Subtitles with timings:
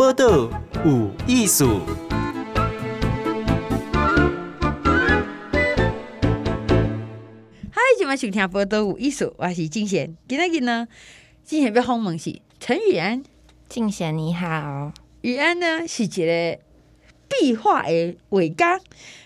[0.00, 0.48] 报道
[0.82, 1.80] 有艺术。
[7.70, 10.16] 嗨，今晚收听报道有艺术，我是静贤。
[10.26, 10.88] 今天呢，
[11.44, 13.22] 静贤要访问是陈宇安。
[13.68, 14.90] 静贤你好，
[15.20, 16.58] 宇安呢是一个
[17.28, 18.80] 壁画的画家，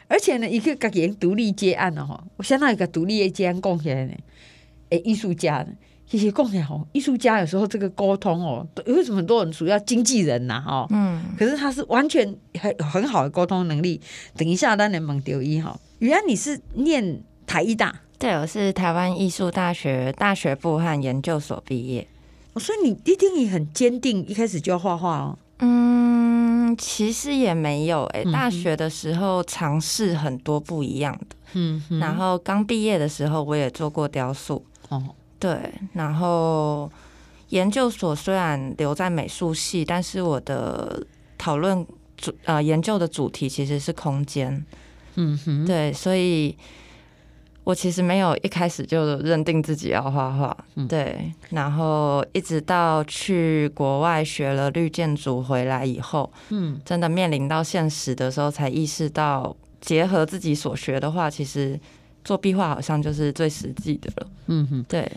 [0.08, 2.24] 而且呢，一个个人独立接案了哈。
[2.38, 4.14] 我相当于一个独立的接案贡献的，
[4.90, 5.68] 诶，艺术家呢。
[6.06, 10.60] 其实讲起来吼，艺术家有时候这个沟通哦，为什么很多人主要经纪人呐？
[10.60, 12.24] 哈，嗯，可是他是完全
[12.60, 14.00] 很很好的沟通能力。
[14.36, 15.76] 等一下，当然蒙丢一哈。
[15.98, 17.94] 原来你是念台艺大？
[18.18, 22.06] 对，我是台湾艺术大学大学部和研究所毕业。
[22.52, 25.38] 我说你一定也很坚定，一开始就要画画哦。
[25.58, 35.02] 嗯，其实也没有诶，大学的时候尝试很多不一样的，嗯，然后刚毕业的时候我也做过雕塑，哦。
[35.38, 36.90] 对，然后
[37.50, 41.04] 研究所虽然留在美术系，但是我的
[41.36, 44.64] 讨论主呃研究的主题其实是空间，
[45.16, 46.56] 嗯哼，对，所以
[47.64, 61.78] 我其实没有一开始就认定自己要画画，嗯、对，然后一直到去国外学了绿建筑回来以后，嗯，真的面临到现实的时候，才意识到结合自己所学的话，其实
[62.24, 65.10] 做壁画好像就是最实际的了，嗯哼，对。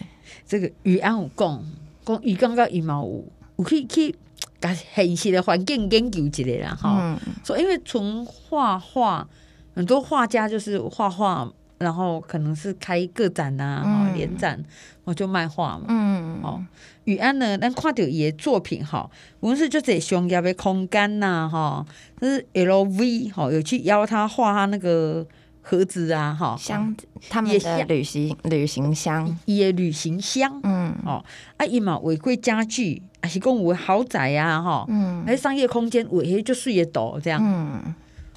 [0.46, 1.64] 这个与安有讲，
[2.06, 3.24] 讲伊刚刚羽毛有
[3.56, 4.14] 有去去
[4.60, 7.34] 甲现实的环境研究一下啦，哈、嗯。
[7.46, 9.26] 说因为从画画，
[9.74, 14.62] 很多画家就是画画，然后可能是开个展呐、啊，哈、嗯，联展，
[15.06, 15.86] 我就卖画嘛。
[15.88, 16.62] 嗯，哦，
[17.06, 21.86] 宇安呢，咱看到伊的作品哈，无论是就是商业的空间呐，哈，
[22.20, 25.26] 就是 LV 哈，有去邀他画他那个。
[25.70, 31.22] 盒子啊，哈，箱子，他们的旅行旅行箱，也旅行箱，嗯，哦，
[31.58, 37.94] 啊，伊嘛违规家具，啊是讲有豪宅啊，哈，嗯，还商业空间，违就睡也多这样，嗯，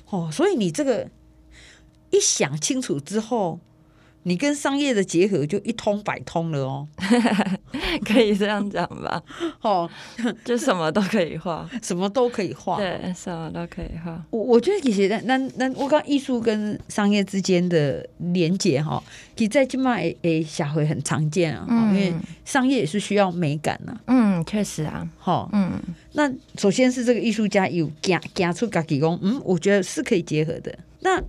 [0.08, 1.08] 哦，所以你这个
[2.10, 3.60] 一想清楚之后。
[4.24, 6.86] 你跟商业的结合就一通百通了哦，
[8.04, 9.22] 可以这样讲吧？
[9.62, 9.88] 哦，
[10.44, 14.22] 就什么都可以画，什么都可以画，对，什么都可以画。
[14.30, 19.02] 我我觉得其实那那那我讲艺术跟商业之间的连接哈，
[19.36, 22.14] 其实在今麦诶下回很常见啊，嗯、因为
[22.44, 23.98] 商业也是需要美感呐。
[24.06, 25.72] 嗯，确实啊，好，嗯，
[26.12, 30.76] 那首先是这个艺术家有讲讲出自己说，嗯，我觉得是可以结合的。
[31.00, 31.22] 那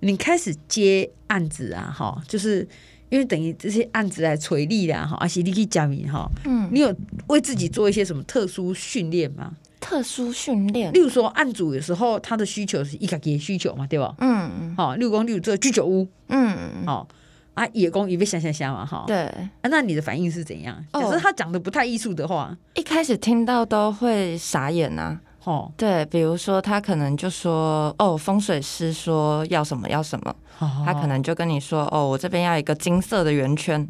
[0.00, 2.66] 你开始接案子啊，哈，就是
[3.08, 6.94] 因为等于这些案子来垂利啦，哈，而且你可以讲明哈，嗯，你有
[7.28, 9.56] 为自己做一些什么特殊训练吗？
[9.80, 14.14] 特殊训练，例如说案主有时候他的需求是一个给需求嘛，对吧？
[14.18, 14.50] 嗯。
[14.60, 16.56] 嗯，好，例如说例如这居酒屋，嗯。
[16.80, 17.08] 嗯，好，
[17.54, 20.84] 啊，野工也被想想想嘛，哈，对，啊，那你的反应是怎样？
[20.92, 25.20] 可是他讲的不太艺术的话，一开始听到都会傻眼啊。
[25.48, 30.36] 哦，对，比如说他可能就说，哦，风水师说要什么要什么，
[30.84, 33.86] 他可能就跟你说，哦，我这边要一个金色的圆圈，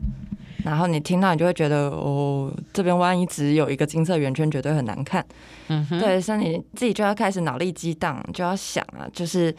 [0.65, 5.27] 然后你听到你就会觉得，哦，这边万一只有一个金色圆圈，绝对很难看。
[5.67, 9.53] 嗯，对，所以你自己就要开始脑力激荡，就要想啊，就是。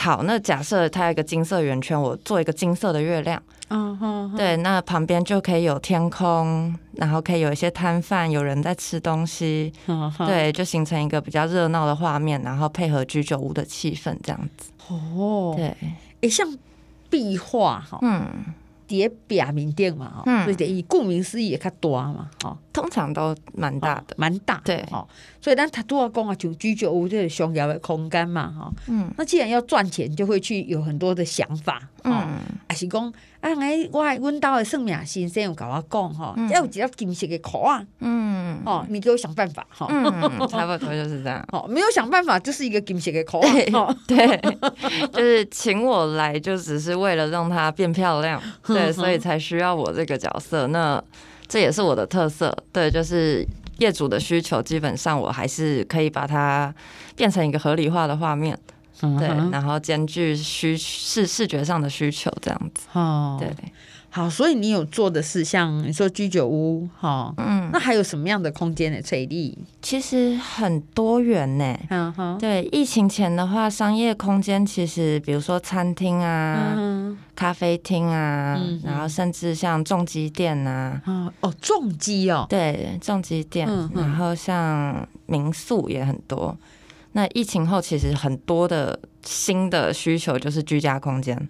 [0.00, 3.40] 好，那假设它有一个金色圆圈，我做一个金色的月亮。
[3.68, 9.70] 嗯哼，对，那旁边就可以有天空，然后可以有一些摊贩，有人在吃东西。
[10.26, 14.70] 对，就形成一个比较热闹的画面，然后配合居酒屋的气氛，这样子。
[14.88, 15.76] 哦，对，
[16.22, 16.48] 哎，像
[17.10, 18.26] 壁画哈，嗯。
[18.90, 25.06] 叠表面顶嘛，嗯，所以等于顾名思义也较多嘛，哈，通常都蛮大的，蛮大，对，哦，
[25.40, 32.40] 所以咱他都要讲啊，就居酒屋这个商业的空间嘛，哈，嗯，那既然要赚钱，就会去有很多的想法，嗯，
[32.70, 33.12] 还是讲。
[33.40, 39.86] 啊，哎，我阮兜的算命先生有甲我讲吼，要有一粒金色的壳啊，嗯，哦，你给我想办法哈，
[40.46, 43.40] 差不多就是这样， 哦，没有想办法，就是一个金色的壳，
[44.06, 44.38] 对，
[45.10, 51.02] 就是请我来，就只是为了让它变漂亮， 对，所以才需要我这个角色，那
[51.48, 53.42] 这也是我的特色，对，就是
[53.78, 56.74] 业主的需求，基本上我还是可以把它
[57.16, 58.58] 变成一个合理化的画面。
[59.18, 62.86] 对，然后兼具需视视觉上的需求，这样子。
[62.92, 63.50] 哦，对，
[64.10, 69.56] 好，所以你有做的是像你说居酒屋，哈，嗯，那还有什么样的空间的垂利？
[69.80, 71.78] 其实很多元呢。
[71.90, 81.00] 嗯哼，对，疫情前的话，商业空间其实比如说餐厅啊、嗯、咖啡厅啊，嗯、然后甚至像重机店啊，
[81.40, 86.56] 哦，重机哦，对，重机店，嗯、然后像民宿也很多。
[87.12, 91.48] 那疫情后，其实很多的新的需求就是居家空间，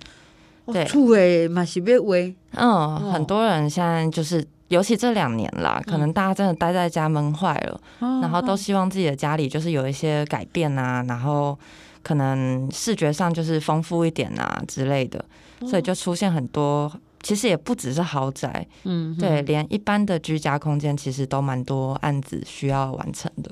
[0.67, 11.59] 对，厝诶嘛是要围，嗯，很多人现在就是尤其这两年啦，可能大家真的待在家闷坏了，嗯、然后都希望自己的家里就是有一些改变啊，然后
[12.03, 15.23] 可能视觉上就是丰富一点啊之类的，
[15.67, 16.91] 所以就出现很多，
[17.23, 23.51] 其实也不只是豪宅，嗯，对，连一般的居家空间其实都蛮多案子需要完成的。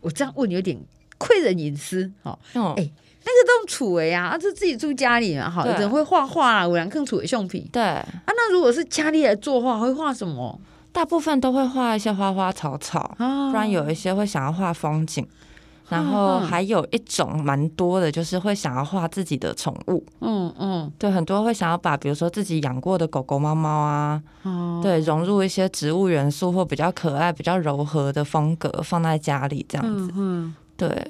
[0.00, 0.78] 我这样问有点
[1.26, 2.90] 窥人隐私，哈，哦，哎。
[3.26, 7.66] 那个都储为啊，啊，就自己住家里嘛，好，有人会画画啊，有人更储为橡皮。
[7.72, 10.60] 对啊，那如果是家里来作画，会画什么？
[10.92, 20.04] 大部分都会画一些花花草草，啊、不然有一些会想要画风景，啊、然后还有一种蛮多的，就是会想要画自己的宠物。
[20.20, 30.12] 嗯嗯，对，很多会想要把比如说自己养过的狗狗、猫猫啊，啊对，融入一些植物元素或比较可爱、比较柔和的风格放在家里这样子。
[30.14, 31.06] 嗯，嗯对。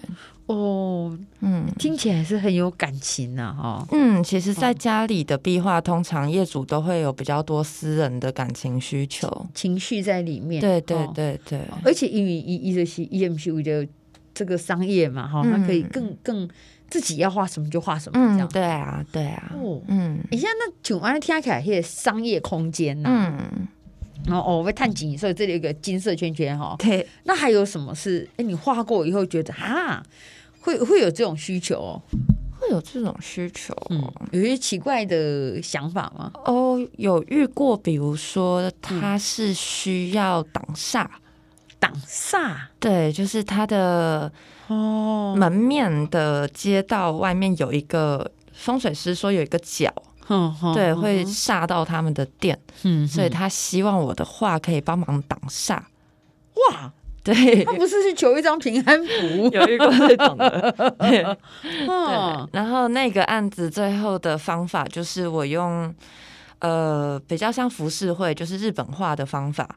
[0.46, 3.86] 哦，嗯，听起来是很有感情呐，哈。
[3.92, 10.60] 嗯，其实，在家里的壁画，通常业主都会有比较多私人的感情需求、情绪在里面。
[10.60, 13.88] 对对对对，而且因为一一个是 E M P 的
[14.34, 16.46] 这个商业嘛，哈，它可以更更
[16.90, 18.48] 自己要画什么就画什么，这样。
[18.48, 19.50] 对啊，对啊。
[19.58, 23.08] 哦，嗯，你像那九安听起来是商业空间呐，
[23.40, 23.66] 嗯。
[24.26, 26.74] 然后哦，我会探金，所以这里有一个金色圈圈哈。
[26.78, 28.28] 对，那还有什么是？
[28.36, 30.02] 哎，你画过以后觉得啊，
[30.60, 32.02] 会会有这种需求哦？
[32.58, 33.74] 会有这种需求？
[33.90, 36.32] 嗯，有些奇怪的想法吗？
[36.46, 41.06] 哦，有遇过，比如说他是需要挡煞，
[41.78, 44.32] 挡煞，对，就是他的
[44.68, 49.92] 哦门面的街道外面有一个风水师说有一个角。
[50.28, 55.78] 嗯，对，会煞到他们的店，嗯，所以他希望我的画可以帮忙挡煞。
[56.54, 56.92] 哇，
[57.22, 61.22] 对，他不是去求一张平安符，有一个这种的，对，
[62.52, 65.92] 然后那个案子最后的方法就是我用
[66.60, 69.68] 呃比较像浮世绘，就是日本画的方法，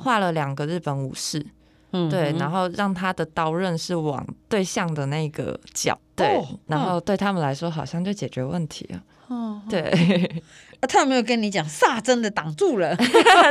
[0.00, 1.44] 画了两个日本武士，
[1.92, 9.02] 嗯，对，然后让他的刀刃是往对象的那个角，对，然后对他们来说好像就解决问题了。
[9.28, 9.80] 哦，对，
[10.80, 12.94] 啊，他有没有跟你讲煞真的挡住了？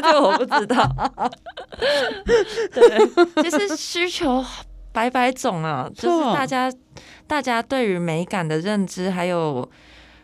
[0.04, 0.88] 这我不知道。
[2.74, 4.46] 对，其实需求
[4.92, 6.72] 百百种啊，就是大家
[7.26, 9.68] 大家对于美感的认知，还有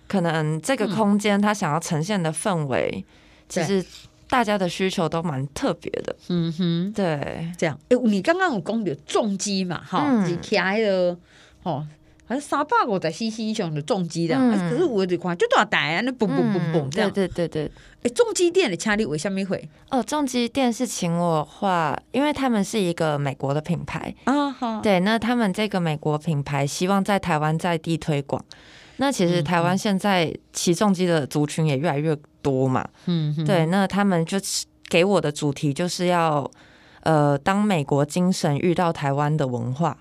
[0.08, 3.04] 可能这个空间他想要呈现的氛围，
[3.50, 3.84] 其实
[4.30, 6.16] 大家的需求都蛮特别的。
[6.28, 7.80] 嗯哼，对，这样。
[7.90, 9.82] 哎，你刚刚有讲的重击嘛？
[9.84, 11.18] 哈，你开了，
[11.64, 11.88] 哦。
[12.28, 14.36] 还是三百五十 CC 上的重机的，
[14.70, 16.02] 可是我的看就多少台啊？
[16.02, 17.10] 那嘣嘣嘣嘣这样。
[17.10, 17.72] 对对对对。
[18.04, 19.70] 哎，重机店的请你为什么会？
[19.90, 24.52] 哦，重机店是请我画，因为他们是一个美国的品牌啊。
[24.52, 24.82] 好。
[24.82, 28.44] 对，那他们这个美国品牌希望在台湾在地推广。
[28.98, 32.86] 那其实台湾现在骑重机的族群也越来越多嘛。
[33.06, 33.34] 嗯。
[33.46, 34.38] 对，那他们就
[34.90, 36.52] 给我的主题就是要，
[37.04, 39.98] 呃，当美国精神遇到台湾的文化。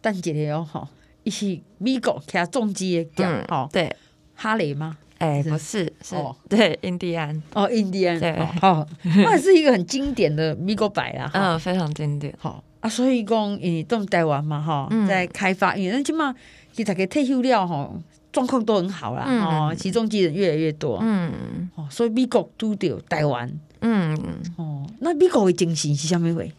[0.00, 0.88] 但姐姐要好。
[1.30, 3.94] 是美国骑重机的店，哦，对，
[4.34, 4.96] 哈雷吗？
[5.18, 6.14] 哎，不是，是，
[6.48, 16.32] 对，印第安，哦，印第安，对，好，那也是一个很经典的美国白啦，嗯，非常经典，好啊，所以讲，你动台湾嘛，哈，在开发，因为那起码
[16.72, 17.90] 其实给退休了，哈，
[18.30, 23.50] 状况都很好啦，哦，骑重机人越来越多，嗯，哦，所以美国都得台湾，
[23.80, 24.16] 嗯，
[24.56, 26.52] 哦，那美国的精神是什么会？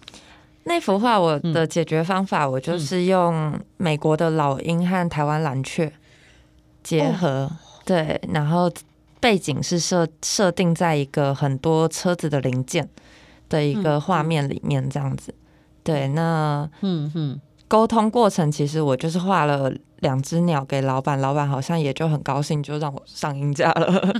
[0.64, 5.92] 那幅画我的解决方法，我就是用美国的老鹰和台湾蓝雀
[6.84, 7.51] 结合，哦、
[7.86, 8.72] 对，然后
[9.20, 12.88] 背景是设设定在一个很多车子的零件
[13.50, 15.34] 的一个画面里面，这样子，
[15.84, 19.72] 对，那嗯嗯，沟通过程其实我就是画了。
[20.00, 24.14] 两只鸟给老板，老板好像也就很高兴，就让我上鹰架了。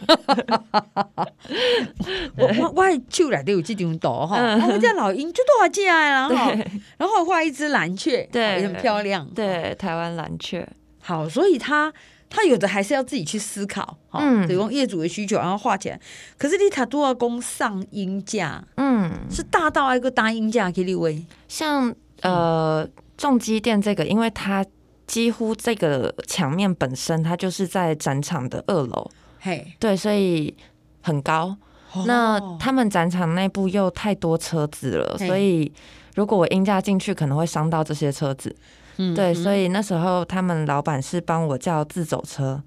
[2.36, 6.27] 我我我就来都有这张图哈，我们家老鹰就多少只啊？
[6.27, 6.51] 然后
[6.98, 9.25] 然后画一只蓝雀，对，也很漂亮。
[9.34, 10.68] 对，台湾蓝雀。
[11.01, 11.94] 好，所以他
[12.29, 15.98] 他有的还是要自己去思考，嗯，提供业主的需求，然后画起来。
[16.38, 21.25] 可是你他都要供上音架，嗯，是大到一个大音架给你喂。
[21.48, 22.86] 像呃
[23.19, 24.65] 重机店这个，因为它。
[25.09, 29.09] 几乎这个墙面本身，它就是在展场的二楼，
[29.39, 30.55] 嘿.对，所以
[31.01, 31.57] 很高。
[31.95, 32.05] Oh.
[32.05, 35.73] 那他们展场内部又太多车子了所以
[36.13, 38.55] 如果我鹰架进去，可能会伤到这些车子。
[38.97, 42.61] 嗯，对，所以那时候他们老板是帮我叫自走车。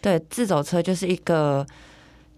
[0.00, 1.66] 对，自走车就是一个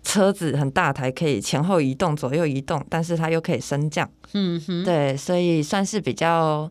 [0.02, 4.10] 车子很大台，可以前后移动、左右移动，但是它又可以升降。
[4.32, 6.68] 嗯哼，对，所以算是比较。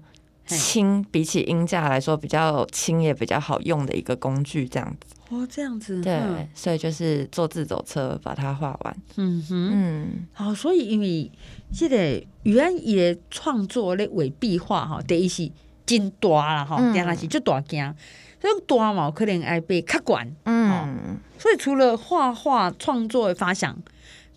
[0.48, 5.16] 轻，比起音架来说比较轻也比较好用的一个工具，这样子。
[5.30, 6.01] 哦，这样子。
[6.01, 8.98] 对，嗯、所以就是坐自走车把它画完。
[9.18, 11.30] 嗯哼，嗯，好，所以因为
[11.74, 15.51] 这个原安伊的创作咧为壁画哈，第一是
[15.86, 17.94] 真大啦哈，第二是就大件，
[18.39, 20.34] 这种大嘛可能爱被卡管。
[20.46, 23.77] 嗯，所以除了画画创作的发想，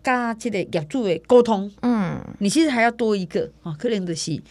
[0.02, 4.42] 加这个业主的沟通，嗯，你其实还要多一个啊，可能就是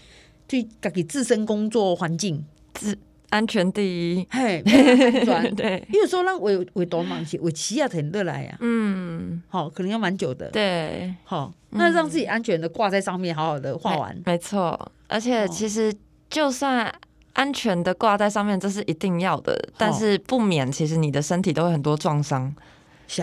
[0.50, 2.44] 对自己自身工作环境。
[2.74, 2.98] 自
[3.30, 3.84] 安全第
[4.16, 4.60] 一，嘿，
[5.56, 15.94] 对，因为说让维维多忙些，维骑要很得来呀，嗯，好，可能要蛮久的，对，好，那让自己安全的挂在上面，好好的画完，没错，而且其实
[16.28, 16.92] 就算
[17.34, 22.52] 安全的挂在上面，这是一定要的，但是不免其实你的身体都会很多撞伤，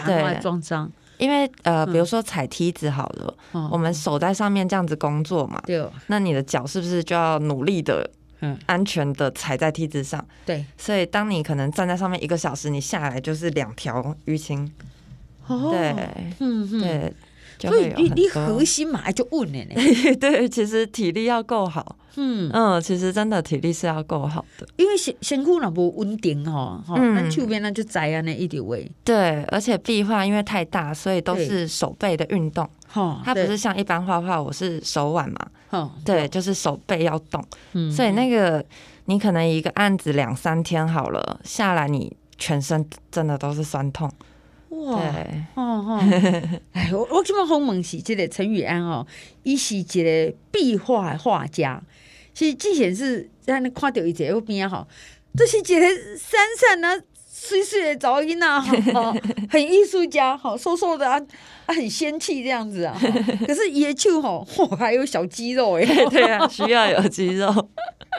[0.05, 0.89] 对，撞伤。
[1.19, 8.09] 因为呃，比如说踩梯子好了，嗯、我们手在上面这样子工作嘛，对、嗯，那你的脚是不是就要努力的、
[8.67, 10.25] 安全的踩在梯子上？
[10.45, 14.71] 对，所以当你可能站在上面一个小时，你下来就是两条淤青。
[15.47, 15.95] 哦、对，
[16.41, 17.13] 嗯哼对。
[17.59, 19.75] 所以你你核心嘛，就稳了呢。
[20.21, 21.97] 对，其实体力要够好。
[22.19, 24.67] 嗯嗯，其实真的体力是要够好的。
[24.77, 28.91] 因为身身躯那不稳定哈，那手边那就栽啊那一点位。
[29.05, 32.67] 对，而且壁画因为太大，所以都是手背的运动。
[32.89, 35.39] 哈，它不是像一般画画，我是手腕嘛。
[35.69, 37.45] 哈，对，就是手背要动。
[37.75, 38.65] 嗯，所以那个
[39.05, 44.11] 你可能一个案子两三天好了下来，你全身真的都是酸痛。
[44.71, 45.01] 哇，
[45.55, 46.01] 哦哦，
[46.73, 49.07] 哎，我我今麦好问是这个陈宇安哦，
[49.45, 51.81] 伊是一个壁画画家，
[52.35, 54.87] 其实之前是在那看到一个边哈，
[55.37, 55.81] 这是一个
[56.19, 57.01] 闪闪啊、
[57.33, 59.15] 水水的噪音啊，哈，
[59.49, 61.21] 很艺术家，好，瘦瘦的啊，
[61.67, 62.99] 很仙气这样子啊，
[63.47, 67.69] 可是野球哈，嚯，还有小肌肉哎， 对啊，需要有肌肉。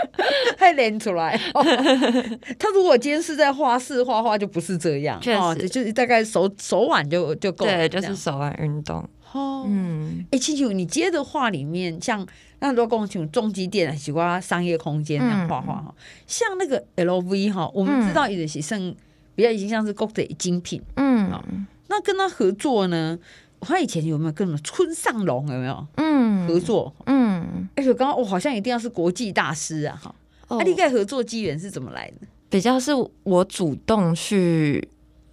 [0.57, 1.63] 还练出来，哦，
[2.59, 8.97] 他如果今天是在画室画画，就不是这样，确实，哦，就大概手手腕就就够了，对，就是手腕运动。
[9.33, 12.25] 哦，嗯，哎，青青，你接的画里面，像
[12.59, 15.93] 那很多工厂、中机店、喜欢商业空间那样画画哈，嗯，
[16.25, 18.79] 像那个 LV 哈，我们知道也是像
[19.35, 21.29] 比较已经像是国际精品，嗯，
[21.89, 23.17] 那跟他合作呢？
[23.59, 25.87] 他以前有没有跟什么村上隆有没有？
[25.95, 27.26] 嗯，合作，嗯，
[27.75, 30.13] 而且刚刚我好像一定要是国际大师啊，哈，
[30.49, 32.27] 那你跟合作机缘是怎么来的？
[32.49, 32.91] 比较是
[33.23, 34.87] 我主动去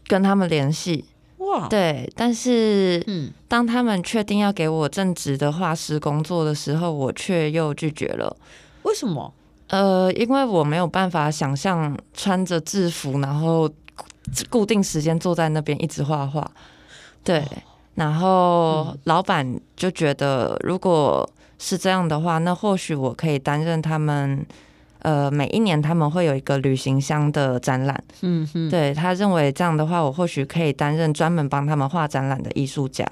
[0.06, 1.04] 跟他们联系，
[1.38, 8.36] 哇，对，但是，嗯，当他们确定要给我正职的画师工作的时候，我却又拒绝了。
[8.82, 9.32] 为什么？
[9.68, 13.70] 呃，因为我没有办法想象穿着制服，然后
[14.50, 16.50] 固定时间坐在那边一直画画，
[17.22, 17.38] 对。
[17.40, 17.44] 哦
[17.94, 21.24] 然后老板就觉得，如果
[21.64, 24.44] 是这样的话，那或许我可以担任他们，
[24.98, 28.04] 呃，每一年他们会有一个旅行箱的展览。
[28.20, 33.06] 嗯哼，对，他认为这样的话，我或许可以担任专门帮他们画展览的艺术家。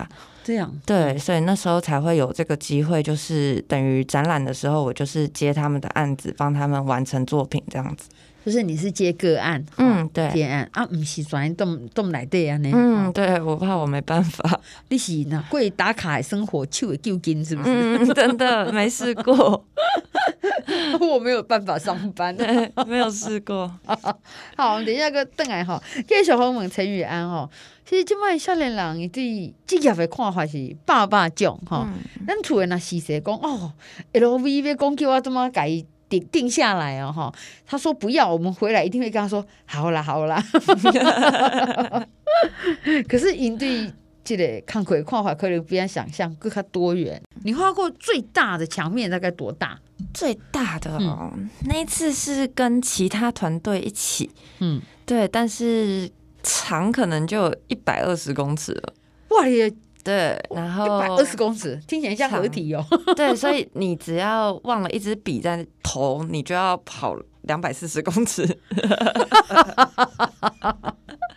[0.44, 8.10] 这样，对，所以那时候才会有这个机会，就是等于展览的时候，我就是接他们的案子，帮他们完成作品这样子。
[8.44, 14.60] 就是你是接个案，嗯，对，接案啊，不是转动动来对啊，嗯，对，我怕我没办法。
[14.90, 17.70] 你是那贵打卡生活，手会揪筋是不是？
[17.70, 19.64] 嗯，真的没试过，
[21.00, 22.36] 我没有办法上班，
[22.86, 23.70] 没有试过。
[24.56, 27.48] 好，等一下个邓来哈，继续问陈宇安哈。
[27.84, 31.86] 其实这卖少年人伊对职业的看法是百百种吼。
[32.26, 33.72] 咱厝诶若是说讲哦
[34.14, 35.84] ，LV 要讲叫我怎么改？
[36.20, 37.32] 定定下来哦，哈！
[37.66, 40.42] 他说不要，我们回来一定会跟他说好啦，好啦。
[43.08, 43.92] 可是营地
[44.22, 47.20] 这个看鬼画法可能不要想象，更加多元。
[47.44, 49.78] 你画过最大的墙面大概多大？
[50.12, 56.10] 最大的哦，嗯、那一次是跟其他团队一起，嗯，对，但是
[56.42, 58.92] 长可能就一百二十公尺了。
[59.30, 59.72] 哇也！
[60.04, 62.84] 对，然后一百二十公尺，听起来像合体哦。
[63.14, 68.42] 对，所以你只要忘了一支笔在头，你就要跑两百四十公尺。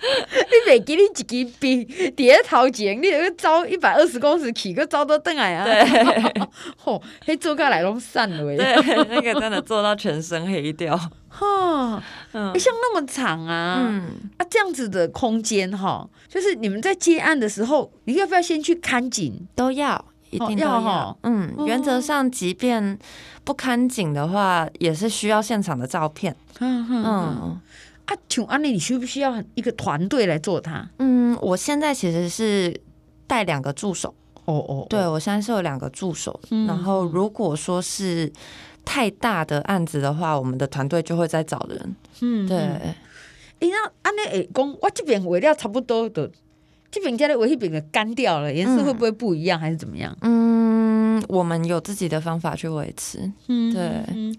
[0.05, 1.23] 你袂记你一支
[1.59, 5.63] 笔叠在头前，你就走一百二十公尺起个招都登来啊！
[5.65, 6.43] 对，
[6.77, 8.37] 吼，迄做下来拢散了。
[8.55, 8.75] 对，
[9.09, 10.99] 那个真的做到全身黑掉。
[11.37, 12.01] 哈，
[12.31, 19.45] 嗯，像那么长啊，嗯，啊，这样子的空间哈，就是你们在接案的时候，你要不要先去看景？
[19.53, 21.17] 都要，一定要哈。
[21.23, 22.97] 嗯，原则上，即便
[23.43, 26.33] 不看景的话，也是需要现场的照片。
[26.59, 27.59] 嗯嗯。
[28.05, 30.87] 啊，请安妮，你需不需要一个团队来做它？
[30.99, 32.79] 嗯，我现在其实是
[33.27, 34.13] 带两个助手。
[34.45, 36.39] 哦哦，对，我现在是有两个助手。
[36.67, 38.31] 然后如果说是
[38.85, 41.95] 太大的案子的话，我们的团队就会再找人。
[42.21, 42.57] 嗯，对。
[42.57, 42.95] 哎、
[43.59, 46.29] 欸，那安尼会讲，我这边画料差不多的，
[46.91, 50.15] 这边加的我那边的干掉了，颜色会不会不一样，嗯、还是怎么样？
[50.21, 53.31] 嗯，我们有自己的方法去维持。
[53.47, 53.81] 嗯，对。
[53.81, 54.35] 哎、嗯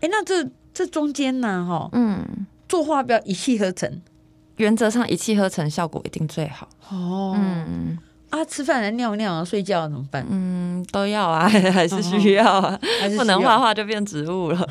[0.00, 1.66] 欸，那这这中间呢？
[1.68, 4.00] 哈，嗯，做画标一气呵成，
[4.56, 6.68] 原则上一气呵成效果一定最好。
[6.90, 7.98] 哦，嗯。
[8.34, 10.26] 啊，吃饭、尿尿啊、睡觉怎么办？
[10.28, 12.76] 嗯，都要啊， 还是需要啊，
[13.16, 14.68] 不能画画就变植物了。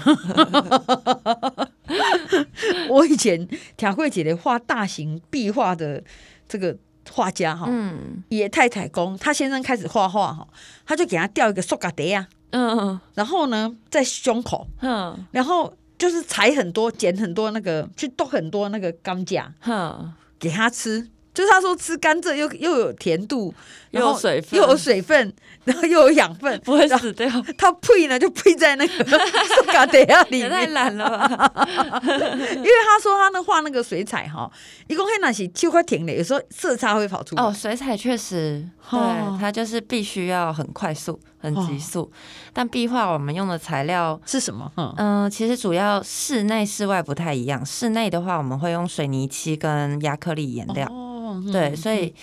[2.90, 6.04] 我以前调慧姐的画大型壁画的
[6.48, 6.76] 这个
[7.10, 10.46] 画家哈，嗯，野太太公，他先生开始画画哈，
[10.86, 21.08] 他就给他吊一个塑胶袋啊，嗯，然后呢，在胸口，嗯，然后就是采很多、剪很多那个，去剁很多那个钢架，哼，给他吃。
[21.34, 23.54] 就是他说吃甘蔗又又有甜度，
[23.92, 27.28] 又有水分，又有水分，然后又有养分， 不会死掉。
[27.58, 31.64] 他配呢就配在那个塑胶袋里面，太懒了吧？
[32.04, 34.50] 因为他说他那画那个水彩哈，
[34.88, 37.44] 一共黑那些就快停了，有时候色差会跑出来。
[37.44, 42.02] 哦，水彩确实，对，它就是必须要很快速、很急速。
[42.02, 42.10] 哦、
[42.54, 44.72] 但壁画我们用的材料是什么？
[44.78, 47.66] 嗯、呃，其实主要室内、室外不太一样。
[47.66, 50.88] 室内的话，我们会用水泥漆跟亚克力颜料。
[50.88, 51.10] 哦
[51.52, 52.14] 对，所以，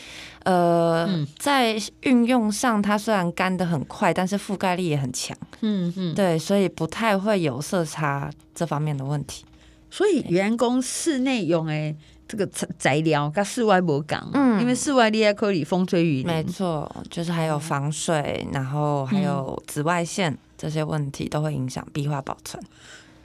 [0.44, 5.36] 呃，嗯、在运用上，它虽然干的很快，但是覆盖力也很强。
[5.60, 9.44] 嗯嗯，对，所以不太会有色差这方面的问题。
[9.90, 11.94] 所以，员工室内用诶
[12.28, 12.46] 这个
[12.78, 22.62] 材料跟室外不同，嗯，因为室外你还可以风吹雨淋，没错，就是还有防水，然后还有紫外线、嗯、这些问题都会影响壁画保存。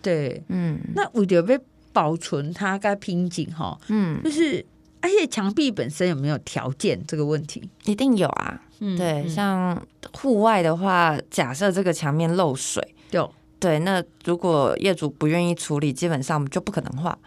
[0.01, 1.59] 对，嗯，那为了要
[1.93, 4.65] 保存它该拼紧哈，嗯，就是。
[5.05, 7.69] 而且墙壁本身有没有条件这个问题？
[7.83, 8.59] 一定有啊。
[8.79, 9.79] 嗯、对，像
[10.13, 17.17] 户外的话，假设这个墙面漏水，有对，那如果业主不愿意处理，基本上就不可能画。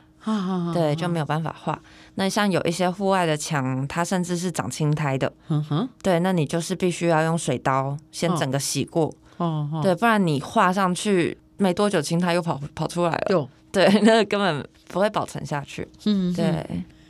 [0.75, 1.81] 对，就没有办法画。
[2.17, 5.33] 那像有一些户外的墙，它甚至是长青苔的。
[5.49, 9.11] 嗯哼，对，那你就是必须要用水刀先整个洗过。
[9.39, 13.27] 哦，对，不然你画上去没多久，青苔又跑跑出来了。
[13.31, 15.89] 有对， 那根本不会保存下去。
[16.05, 16.67] 嗯，对。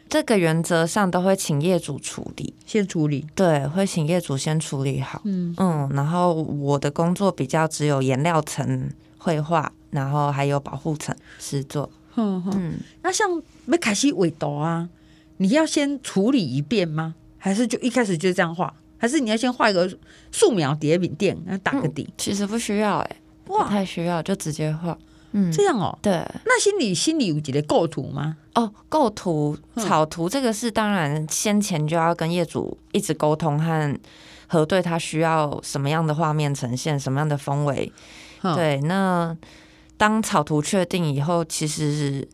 [0.09, 3.27] 这个原则上都会请业主处理，先处理。
[3.35, 5.21] 对，会请业主先处理好。
[5.25, 11.90] 嗯嗯，然后我的工作比较只有颜料层绘画，然后还有保护层施作。
[12.16, 14.88] 嗯嗯，那像没开始画图啊，
[15.37, 17.14] 你要先处理一遍吗？
[17.37, 18.73] 还是就一开始就这样画？
[18.97, 19.88] 还是你要先画一个
[20.33, 22.03] 素描叠饼垫，然后打个底？
[22.03, 23.16] 嗯，其实不需要，哎，
[23.47, 24.99] 哇，不太需要，就直接画。
[25.33, 26.12] 嗯，这样哦，对，
[26.47, 28.37] 那心里心里有几个构图吗？
[28.55, 33.99] 哦，构图、草图这个是当然先前就要跟业主一直沟通和
[34.47, 37.93] 核对，他需要什么样的画面呈现，什么样的氛围。
[38.43, 39.37] 嗯、对，那
[39.97, 42.27] 当草图确定以后，其实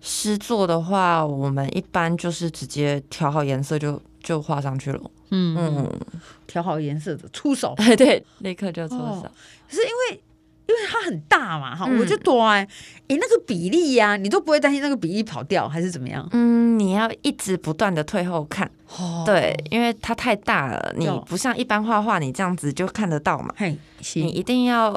[0.00, 5.00] 施作的话，我们一般就是直接调好颜色就就画上去了。
[5.30, 6.00] 嗯嗯，
[6.46, 9.04] 调好颜色的出手， 对，立刻就出手。
[9.04, 9.30] 哦、
[9.68, 10.20] 是因为。
[10.66, 12.66] 因为它很大嘛，哈、嗯，我就多哎，
[13.08, 16.26] 你那个比例呀、啊，你都不会担心那个比例跑掉还是怎么样？
[16.32, 23.54] 嗯，你要一直不断的退后看，哦、对，因为它太大了，你不像一般画画，你这样子就看得到嘛。
[23.56, 23.76] 嘿，
[24.14, 24.92] 你一定要，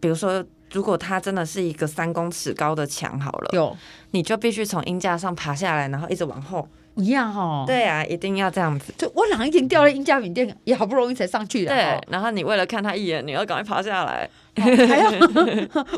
[0.00, 3.76] 比如说，如果它真的是一个三公尺高的墙，好了，有，
[4.10, 6.68] 你就必须从鹰架上爬下来，然后一直往后。
[6.96, 8.92] 一样哈，对啊，一定要这样子。
[8.98, 11.74] 就我两个已经掉了英家饼店，也好不容易才上去的。
[11.74, 15.10] 对，然后你为了看他一眼，你要赶快爬下来，还要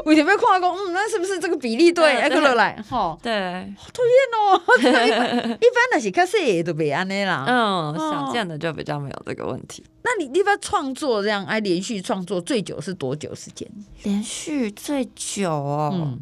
[0.04, 0.70] 为什么要跨工？
[0.76, 2.16] 嗯，那是不是这个比例对？
[2.20, 3.32] 挨个来，哈，对，
[3.76, 4.62] 好讨厌哦。
[5.60, 7.44] 一般那些卡西都别安尼啦。
[7.48, 9.84] 嗯，小见的就比较没有这个问题。
[10.02, 13.68] 那你一般创作这样，哎，连续创作最久是多久时间？
[14.04, 16.18] 连续最久哦，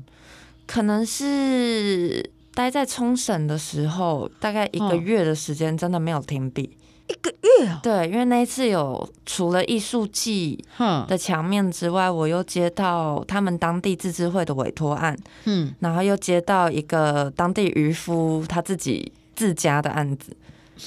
[0.66, 2.30] 可能是。
[2.54, 6.76] 待在冲绳的时候，大概一个月的时间，真的没有停笔。
[7.08, 7.80] 一个月啊？
[7.82, 10.62] 对，因为那一次有除了艺术季
[11.08, 20.34] 的墙面之外，我又接到他们当地自治会的委托案，嗯，然后又接到一个当地渔夫他自己自家的案子，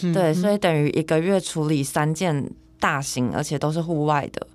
[0.04, 2.50] 嗯、对，所以等于一个月处理三件
[2.80, 4.48] 大型，而且都是户外的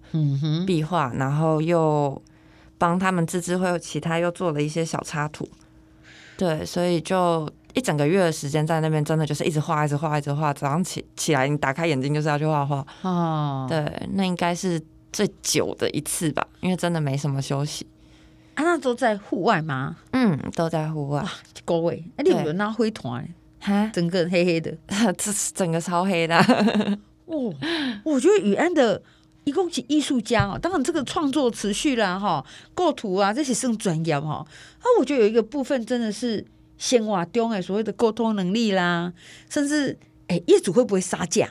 [0.67, 2.21] 壁画，然后又
[2.79, 5.49] 帮他们自治会其他又做了一些小插图。
[6.41, 10.55] 对，所以就一整个月的时间在那边，真的就是一直画，一直画，一直画。
[10.55, 12.87] 早上起起来，你打开眼睛就是要去画画。
[13.03, 14.81] 哦，对，那应该是
[15.13, 17.87] 最久的一次吧，因为真的没什么休息。
[18.55, 19.99] 啊，那都在户外吗？
[20.13, 21.21] 嗯，都在户外。
[21.21, 21.31] 哇，
[21.67, 23.29] 各位，哎，你有那灰团？
[23.61, 24.75] 哈，整个黑黑的，
[25.19, 26.39] 这是整个超黑的。
[27.27, 27.55] 哦，
[28.03, 29.03] 我觉得雨安的
[29.45, 34.47] 一共是艺术家哦，当然这个创作持续啦哈，构图啊这些是专业哈。
[34.83, 36.45] 那，我觉得有一个部分真的是
[36.77, 39.13] 生活中哎，所谓的沟通能力啦，
[39.49, 41.49] 甚至哎业主会不会杀价？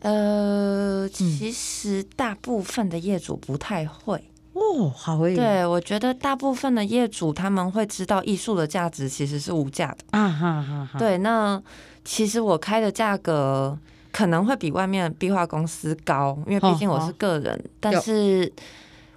[0.00, 5.36] 呃，其实大部分的业主不太会哦，好诶。
[5.36, 10.98] 对，我觉得大部分的业主他们会知道艺术的价值其实是无价的啊哈哈哈。
[10.98, 11.62] 对，那
[12.04, 13.78] 其实我开的价格。
[14.12, 18.52] 可能会比外面壁画公司高，因为毕竟我是个人，哦哦、但是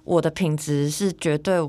[0.04, 1.60] 我的品质是绝对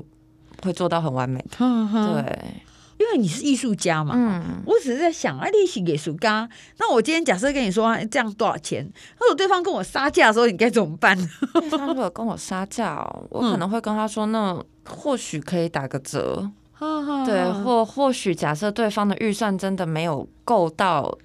[0.62, 1.38] 会做到很完美。
[1.40, 2.54] 的、对，
[2.98, 4.14] 因为你是艺术家嘛。
[4.16, 8.84] 嗯，我只是在想，啊，你是艺术家，那我今天假设跟你说这样多少钱？
[9.18, 11.16] 如果对方跟我杀价的时候，你该怎么办？
[11.52, 16.50] 对方如果跟我杀价，我可能会跟他说，那或许可以打个折。
[16.78, 21.16] 嗯、对，或或许假设对方的预算真的没有够到。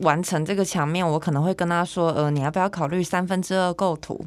[0.00, 4.24] 完成这个墙面，我可能会跟他说：“呃，你要不要考虑三分之二构图？”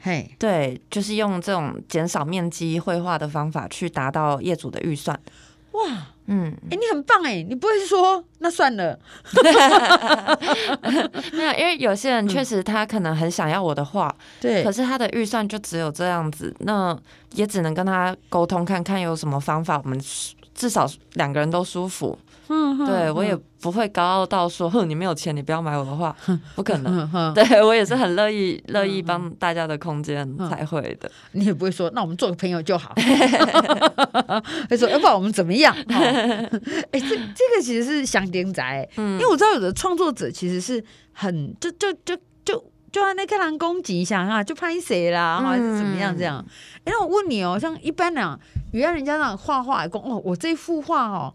[0.00, 5.16] 嘿，对，就是用这种减少面积绘画的方法去达到业主的预算。
[5.70, 5.80] 哇，
[6.26, 8.98] 嗯，哎、欸，你很棒哎，你不会说那算了？
[11.32, 16.98] 没有，因为有些人确实他可能很想要我的画，对、嗯，可是他的预算就只有这样子，那
[17.34, 19.98] 也只能跟他沟通看看有什么方法，我们
[20.52, 22.18] 至少两个人都舒服。
[22.48, 26.14] 嗯，对我也不会高傲到说，哼，你没有钱，你不要买我的画，
[26.54, 27.34] 不可能。
[27.34, 31.10] 对我也是很乐意乐意帮大家的空间才会的。
[31.32, 32.92] 你也不会说，那我们做个朋友就好。
[34.68, 35.74] 会说，要不然我们怎么样？
[35.88, 36.48] 哎、
[36.92, 46.44] 欸，这这个其实是想点仔，因为我知道有的创作者其实是很就就就就就按那个人攻击一下啊，就拍谁啦，还是怎么样这样？
[46.84, 48.38] 哎、欸，那我问你哦，像一般人，
[48.72, 51.32] 原来人家那画画讲哦，我这幅画哦。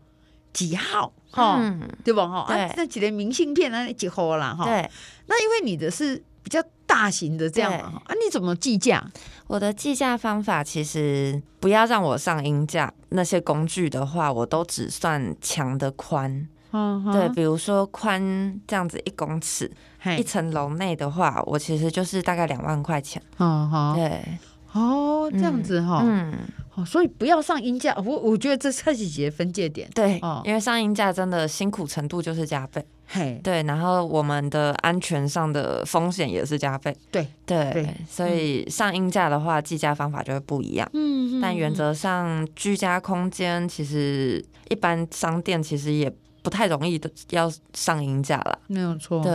[0.53, 1.11] 几号？
[1.29, 2.27] 哈、嗯，对吧？
[2.27, 4.55] 哈，啊，那几个明信片那几号啦？
[4.57, 4.89] 哈，对。
[5.27, 9.05] 那因为你的是比较大型的这样嘛，啊，你怎么计价？
[9.47, 16.47] 我的计价方法其实不要让我上音架，那些工具的话，我都只算墙的宽。
[16.71, 19.71] 嗯，对，比如说宽这样子一公尺，
[20.17, 23.21] 一层楼内的话，我其实就是大概两万块钱。
[23.37, 24.21] 嗯哼，对。
[24.73, 26.33] 哦，这样子哈，嗯，
[26.77, 46.13] 哦，所以不要上音架，我我觉得这是几节分界点，对，哦，因为上音架真的辛苦程度就是加倍，嘿，对，然后我们的安全上的风险也是加倍，对对，对，所以上音架的话，计价方法就会不一样，嗯，但原则上居家空间其实一般商店其实也
[46.43, 49.31] 不太容易的要上音架了，没有错，对，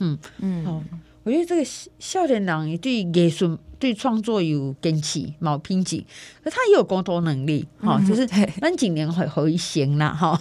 [0.00, 0.84] 嗯嗯，
[1.22, 1.64] 我觉得这个
[1.98, 3.58] 少年郎对艺术。
[3.78, 6.04] 对创作有坚持，冇偏激，
[6.42, 8.28] 那他也有沟通能力，哈、嗯，就是
[8.60, 10.38] 那几年会会行啦，哈，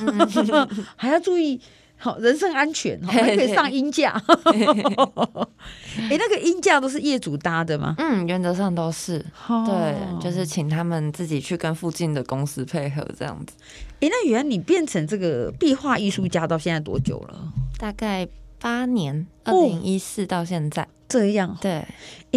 [0.95, 1.59] 还要注意
[1.97, 4.11] 好人身安全，还可以上鹰架。
[4.43, 7.95] 哎、欸，那个鹰架都是业主搭的吗？
[7.99, 13.53] 嗯，原则上都是，对，就是请他们自己去跟附近的公司配合这样子。
[13.99, 17.53] 哎、欸，那原来你变成这个壁画艺术家到现在多久了？
[17.77, 18.27] 大概
[18.59, 20.83] 八年，二零一四到现在。
[20.83, 21.87] 哦这样对，哎，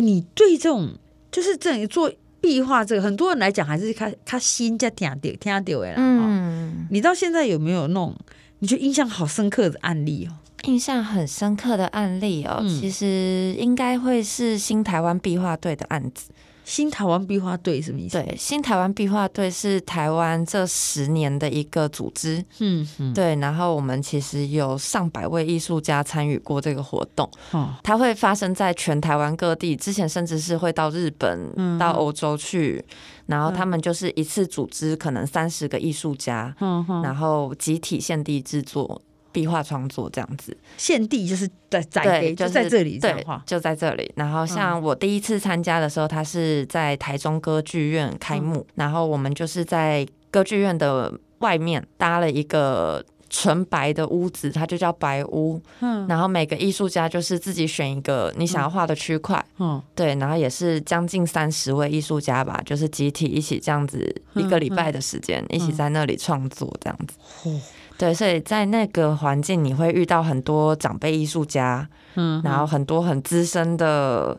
[0.00, 0.90] 你对这种
[1.30, 8.16] 就是这样做壁画，这个很多人来讲还是他他心在听掉听到哎，嗯，你到现在有没有那种
[8.60, 10.36] 你觉得印象好深刻的案例哦？
[10.64, 16.30] 印象很深刻的案例哦，嗯、其实应该会是新台湾壁画队的案子。
[16.70, 18.16] 新台湾壁画队什么意思？
[18.22, 22.44] 对，新台湾壁画队是台湾这十年的一个组织。
[22.60, 23.34] 嗯嗯，对。
[23.40, 27.28] 然后我们其实有上百位艺术家参与过这个活动。
[27.50, 32.84] 哦，它会发生在全台湾各地，之前甚至是会到日本、嗯、到欧洲去。
[33.26, 39.02] 然后他们就是一次组织可能三十个艺术家，嗯、然后集体现地制作。
[39.32, 44.10] 壁画创作这样子，现地就是在在对，就在这里，对，就在这里。
[44.16, 55.60] 然后像我第一次参加的时候，他是在台中歌剧院开幕，嗯，然后我们就是在歌剧院的外面搭了一个纯白的屋子，它就叫白屋。
[55.80, 59.44] 嗯，然后每个艺术家就是自己选一个你想要画的区块。
[59.58, 67.14] 嗯，对，然后也是将近三十位艺术家吧，就是集体一起这样子一个礼拜的时间，一起在那里创作这样子。
[67.46, 67.60] 嗯
[68.00, 74.34] 对，所以在那个环境，你会遇到很多长辈艺术家，嗯，然后很多很资深的，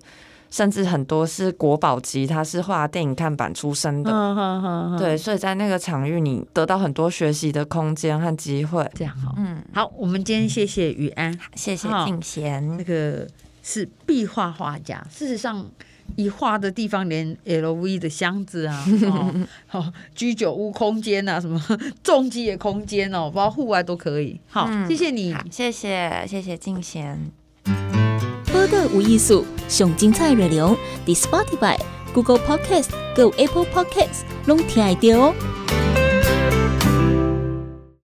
[0.49, 4.63] 甚至很多是国宝级，他是画电影看板出身的，嗯嗯
[4.95, 13.27] 嗯，对，所以在那个场域，你得到很多学习的空间和机会，这样好，嗯，好，我们今天谢谢于安，谢谢静贤，那个
[13.61, 15.63] 是壁画画家，事实上。
[16.15, 18.85] 一画的地方，连 LV 的箱子啊，
[19.71, 21.61] 哦，居酒屋空间啊，什么
[22.03, 24.39] 重机的空间哦，包括户外都可以。
[24.49, 27.31] 好，嗯、谢谢你，谢谢谢谢静贤。
[28.69, 31.77] 的无艺术，上精彩内容，伫 Spotify、
[32.13, 35.80] Google Podcast、Go Apple Podcasts，拢听得到哦。